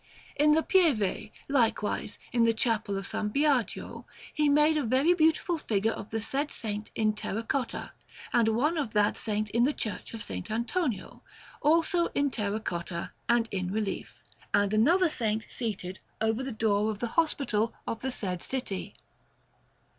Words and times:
In 0.35 0.53
the 0.53 0.63
Pieve, 0.63 1.29
likewise, 1.47 2.17
in 2.33 2.43
the 2.43 2.55
Chapel 2.55 2.97
of 2.97 3.05
S. 3.13 3.23
Biagio, 3.31 4.05
he 4.33 4.49
made 4.49 4.75
a 4.75 4.81
very 4.83 5.13
beautiful 5.13 5.59
figure 5.59 5.91
of 5.91 6.09
the 6.09 6.19
said 6.19 6.51
Saint 6.51 6.89
in 6.95 7.13
terra 7.13 7.43
cotta; 7.43 7.91
and 8.33 8.47
one 8.47 8.79
of 8.79 8.93
that 8.93 9.15
Saint 9.15 9.51
in 9.51 9.63
the 9.63 9.73
Church 9.75 10.15
of 10.15 10.21
S. 10.27 10.31
Antonio, 10.49 11.21
also 11.61 12.07
in 12.15 12.31
terra 12.31 12.59
cotta 12.59 13.11
and 13.29 13.47
in 13.51 13.69
relief; 13.71 14.15
and 14.55 14.73
another 14.73 15.07
Saint, 15.07 15.45
seated, 15.51 15.99
over 16.19 16.41
the 16.41 16.51
door 16.51 16.89
of 16.89 16.97
the 16.97 17.09
hospital 17.09 17.71
of 17.85 18.01
the 18.01 18.09
said 18.09 18.41
city. 18.41 18.95